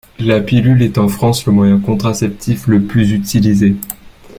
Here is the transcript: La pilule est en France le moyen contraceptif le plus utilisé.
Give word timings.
La 0.17 0.39
pilule 0.41 0.81
est 0.81 0.97
en 0.97 1.07
France 1.07 1.45
le 1.45 1.51
moyen 1.51 1.77
contraceptif 1.79 2.65
le 2.65 2.81
plus 2.81 3.11
utilisé. 3.11 3.75